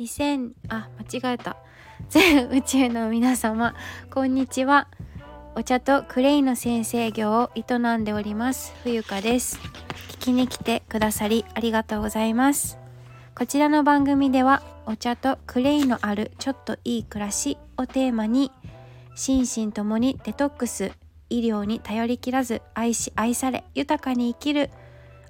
[0.00, 1.58] 2000あ間違えた。
[2.08, 3.74] 全宇宙の皆様
[4.10, 4.88] こんにちは。
[5.54, 9.60] お茶とクレイの先生業を営んでおります冬香です。
[10.12, 12.78] 聞きに来てくださりありがとうございます。
[13.34, 18.50] こちらの番組ではお茶とクレイのあるちょっといい暮らしをテーマに
[19.14, 20.92] 心身ともにデトックス
[21.28, 24.70] 医療に頼りきらず愛し愛され豊かに生きる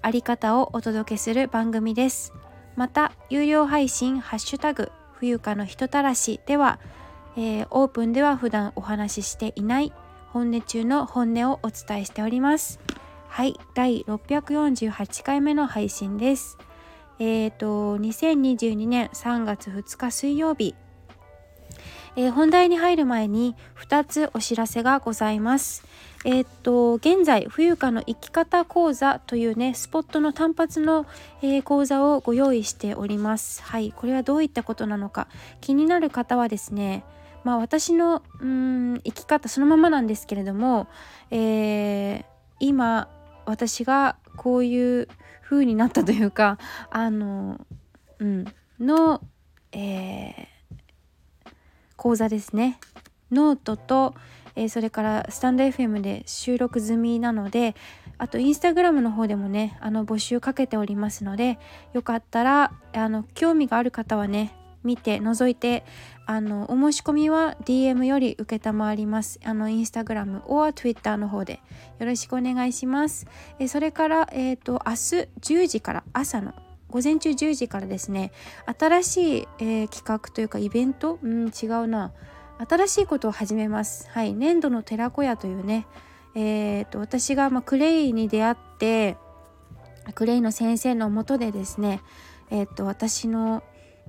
[0.01, 2.33] あり方をお届けする番組です。
[2.77, 6.81] また有料配信ハッシュタグ冬香の人たらしでは、
[7.37, 9.93] えー、オープンでは普段お話ししていない
[10.33, 12.81] 本音中の本音をお伝えしております。
[13.29, 16.59] はい第648回目の配信です。
[17.19, 20.75] えっ、ー、と2022年3月2日水曜日。
[22.17, 25.85] えー、本題に入る前に2つお知らせがございます。
[26.25, 31.07] えー、っと現在冬香の生き方講座というねスポットの単発の、
[31.41, 33.63] えー、講座をご用意しております。
[33.63, 35.29] はいこれはどういったことなのか。
[35.61, 37.05] 気になる方はですね
[37.43, 40.89] まあ私のうん生き方そのままなんですけれども、
[41.31, 42.25] えー、
[42.59, 43.09] 今
[43.47, 45.09] 私がこういう
[45.43, 46.59] 風になったというか
[46.91, 47.59] あの
[48.19, 48.45] うん
[48.79, 49.23] の、
[49.73, 51.51] えー、
[51.97, 52.79] 講座ですね。
[53.31, 54.15] ノートと、
[54.57, 57.75] えー、それからスタンド FM で収録済みなので
[58.19, 61.59] あとインスタグラムの方でもねあの募集かけておりますので
[61.93, 65.85] よかったらあの興味がある方はね見て覗いて
[66.27, 69.41] あのお申し込みは DM より承ります。
[69.45, 71.61] あのインスタグラム or Twitter の方で。
[71.99, 73.27] よろしくお願いします。
[73.59, 74.97] えそれからえっ、ー、と明日
[75.65, 76.55] 10時から朝の
[76.89, 78.33] 午前中10時からですね
[78.79, 81.19] 新しい、えー、企画というかイベント？
[81.23, 82.13] うん違うな。
[82.69, 84.09] 新しいことを始めます。
[84.11, 85.87] はい、粘土の寺子屋というね、
[86.35, 89.17] えーと、私が、ま、クレイに出会って
[90.15, 92.03] クレイの先生のもとでですね、
[92.51, 93.63] えーと、私の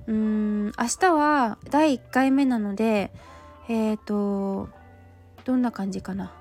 [0.06, 3.12] うん明日は第1回目なので
[3.68, 4.68] えっ、ー、と
[5.44, 6.32] どんな感じかな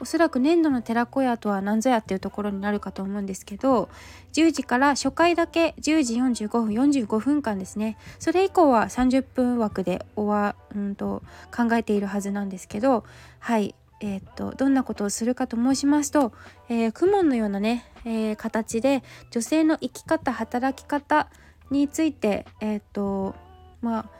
[0.00, 3.88] おそらく粘土の寺子屋とは何ぞやっていうところになるかと思うんですけど
[4.32, 7.96] 10時から初回だけ10時45分45分間ですね。
[8.18, 11.22] それ以降は30分枠で終わ、うんと、
[11.54, 13.04] 考えているはずなんですけど
[13.38, 16.32] はいえー、っとどんなことをするかと申しますと、
[16.68, 21.28] えー、クモンのようなね、えー、形で女性の生き方働き方
[21.70, 23.34] についてえー、っと
[23.82, 24.19] まあ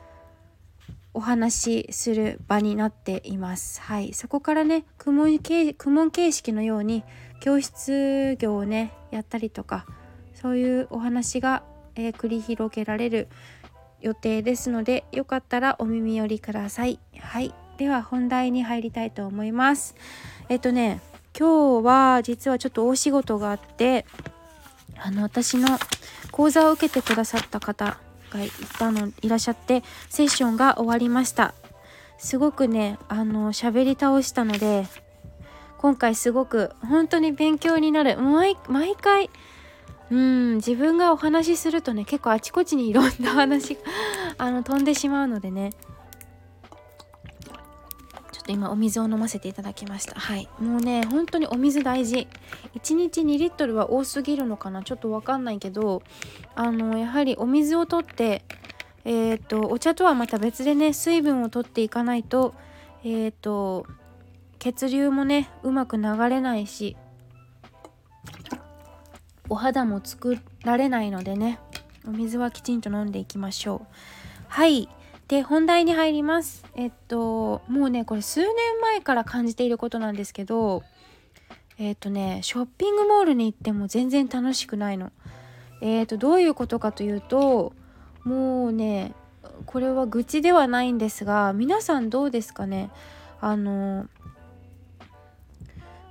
[1.13, 3.81] お話しする場になっています。
[3.81, 7.03] はい、そこからね苦問形苦問形式のように
[7.39, 9.85] 教室業をねやったりとか
[10.33, 11.63] そういうお話が、
[11.95, 13.27] えー、繰り広げられる
[13.99, 16.99] 予定ですのでよかったらお耳寄りください。
[17.19, 19.95] はいでは本題に入りたいと思います。
[20.49, 21.01] えっとね
[21.37, 24.05] 今日は実はちょっと大仕事があって
[24.97, 25.67] あの私の
[26.31, 27.97] 講座を受けてくださった方
[28.31, 28.49] がい
[28.79, 31.53] たのいらっしゃってセッションが終わりました。
[32.17, 34.85] すごくねあの喋り倒したので
[35.79, 38.17] 今回すごく本当に勉強になる。
[38.17, 38.55] 毎
[38.95, 39.29] 回
[40.11, 43.81] うん自分がお話しするとね結構あちこちにいろんな話が
[44.37, 45.71] あの飛んでしまうのでね。
[48.41, 50.19] ょっと今お水を飲ませていただきました。
[50.19, 50.47] はい。
[50.59, 52.27] もうね本当にお水大事。
[52.75, 54.83] 1日2リットルは多すぎるのかな？
[54.83, 56.03] ちょっとわかんないけど
[56.55, 58.43] あのやはりお水をとって
[59.05, 62.53] えっ、ー、とお茶とはまた別でね水分をとっていかないと
[63.03, 63.85] えっ、ー、と
[64.59, 66.95] 血流もねうまく流れないし
[69.49, 71.59] お肌も作られないのでね
[72.07, 73.95] お水はきちんと飲んでいきましょう。
[74.47, 74.89] はい。
[75.31, 76.65] で本題に入ります。
[76.75, 78.49] えっともうねこれ数年
[78.81, 80.83] 前から感じていることなんですけど
[81.79, 85.13] えっとねショッピングモールに行っても全然楽しくないの。
[85.79, 87.71] えっとどういうことかというと
[88.25, 89.13] もうね
[89.65, 92.89] これは愚痴ではないんですが皆さんどうですかね？
[93.39, 94.07] あの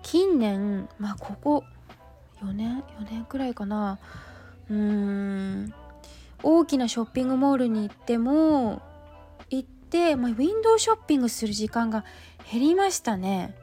[0.03, 1.65] 近年まあここ
[2.43, 3.99] 4年4年くらいかな。
[4.71, 5.75] うーん
[6.43, 8.81] 大きなショッピングモールに行っても
[9.91, 12.05] て、まあ、ウィンドウショッピングする時間が
[12.51, 13.55] 減りましたね。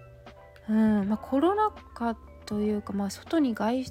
[0.69, 2.15] うんまあ、コロナ禍
[2.45, 3.83] というか、まあ、外に外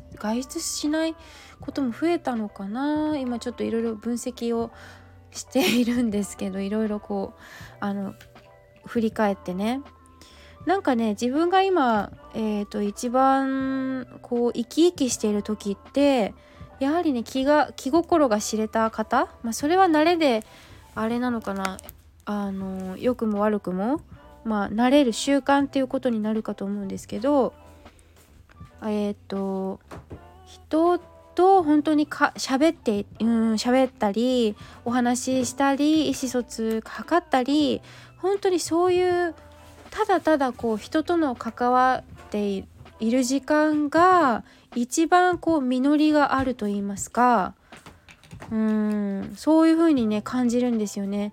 [0.43, 1.17] 出しない
[1.61, 3.17] ことも増えたのかな。
[3.19, 4.71] 今ちょっといろいろ分析を
[5.31, 7.41] しているんですけどいろいろこう
[7.81, 8.15] あの
[8.85, 9.83] 振り返ってね。
[10.65, 16.35] なんかね自分が今、えーと、一番こう生き生きしている時って
[16.81, 20.45] やはりね気が気心が知れた方、まあ、それは慣れで
[20.95, 21.79] あれなのかな。
[22.27, 24.01] あの良くも悪くも
[24.45, 27.55] まあ慣れる習慣っていうことになるかと思うんですけど
[28.83, 29.81] えっ、ー、と
[30.45, 30.99] 人
[31.35, 37.81] と本当にか喋ってうん喋ったりお話ししたり意思疎通図ったり
[38.19, 39.35] 本当にそういう
[39.91, 42.65] ただただこう人との関わって
[42.99, 44.45] いる時間が
[44.75, 47.55] 一番こう実りがあると言いますか
[48.51, 51.33] うんそういう風にね感じるんですよね。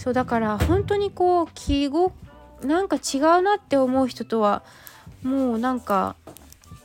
[0.00, 2.12] そうだから本当にこう気ご
[2.62, 4.62] なんか違うなって思う人とは
[5.22, 6.16] もうなんか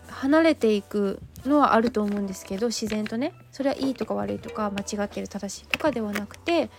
[0.09, 3.31] 離れていくのはあると思うんですけど自然とね。
[3.53, 6.69] それはいいとか悪いとか間違ってる正しいとかではなくて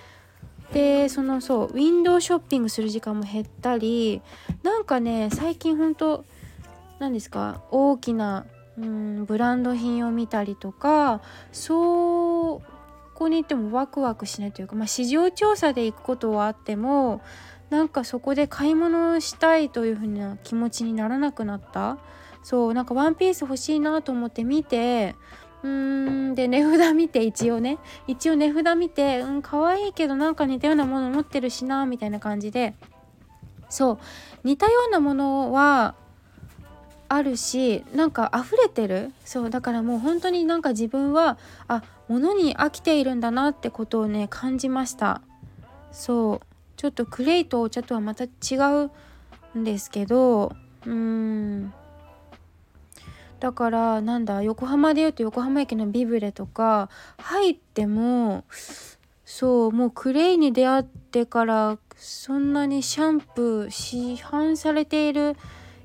[0.75, 4.21] でそのそうウィンドウショッピングする時間も減ったり
[4.63, 6.27] なんかね最近ほんと
[6.99, 8.45] 何ですか大きな
[8.79, 12.26] うんブランド品を見たりとかそう
[13.17, 17.21] こに行ってもワクワクしないというか、まあ、市場調査で行くことはあっても
[17.71, 21.99] なんかそこで買い物をしたいというふうな気持ちにならなくなった。
[22.45, 25.17] そうなんかワンピース欲しいなと思って見て
[25.65, 32.75] うーんで値札見て一応ね一応値札見てうん可愛いけどなんか似たようなもの持ってるしなみたいな感じで。
[33.69, 33.99] そう
[34.45, 35.97] 似たようなものは
[37.09, 39.13] あるしなんか溢れてる。
[39.25, 41.39] そうだからもう本当になんか自分は
[41.69, 45.23] あ物に飽きているんだなってことをね感じました。
[45.93, 46.47] そう。
[46.77, 48.29] ちょっとクレイとお茶とはまた違
[49.55, 50.55] うんですけど
[50.85, 51.73] うーん。
[53.41, 56.89] だからなんだ横浜でいうと横浜駅のビブレとか
[57.19, 58.45] 入っても
[59.25, 65.37] そうもうクレイに出会ってからそんなにシャンプー市販されている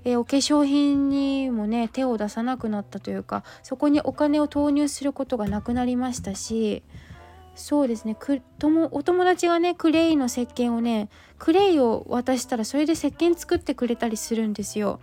[0.03, 6.83] えお化粧品にもね手を出さなくなったというかそこにお金を投入することがなくなりましたし
[7.55, 14.99] そうですねくともお友達がねクレイの石鹸をねクレイを渡したらそれで石鹸作ってくれたりするんですよ。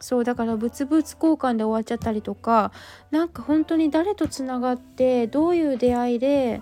[0.00, 2.72] そうだから物々交換で終わっちゃったりとか
[3.12, 6.60] なんか本当に誰とつながってどういう出会いで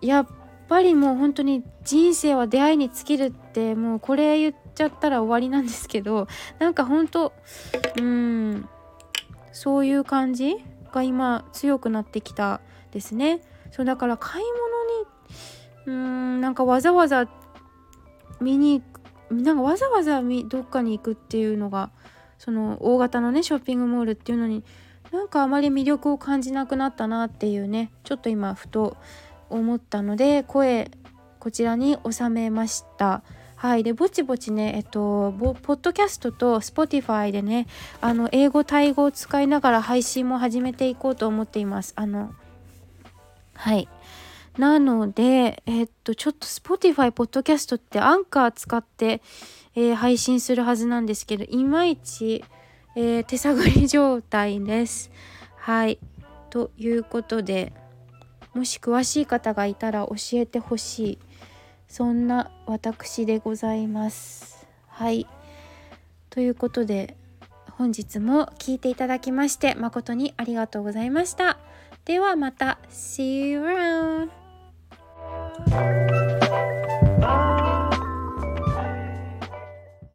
[0.00, 0.26] やっ
[0.68, 6.26] ぱりもう本当に人生は出会いに尽きるってもうこれ言っちゃったら終わりなんですけど
[6.58, 7.32] なんか本当
[7.96, 8.68] うん
[9.52, 10.56] そういう感じ
[10.92, 12.60] が今強くなってきた
[12.90, 13.40] ですね。
[13.70, 14.60] そうだから買い物
[15.00, 15.06] に
[15.86, 17.26] うーんなんかわざわざ
[18.40, 18.82] 見に
[19.30, 21.90] なんかわざわざどっかに行くっていうのが
[22.38, 24.62] その大型のねショッピングモールっていうのに
[25.10, 28.96] なんかあまり魅力を感じなくなったなっていうねちょっと今ふと
[29.52, 30.90] 思ったので声
[31.38, 33.22] こちらに収めました。
[33.56, 37.68] はい、でぼちぼちねえっとポッドキャストと Spotify でね
[38.00, 41.92] あの英語タイ語を使いながら配信も始めていこうと思っています。
[41.96, 42.34] あの
[43.54, 43.88] はい
[44.58, 49.22] なのでえっとちょっと Spotify ポッドキャストってアンカー使って
[49.74, 52.44] えー、配信するはずなんですけどいまいち、
[52.94, 55.10] えー、手探り状態です。
[55.56, 55.98] はい
[56.50, 57.72] ということで
[58.54, 61.18] もし詳しい方がいたら教えてほしい
[61.88, 64.66] そんな私でございます。
[64.88, 65.26] はい
[66.30, 67.16] ということで
[67.72, 71.58] 本日も聞いていただきまして誠にありがとうございました。
[72.04, 74.30] ではまた See you around!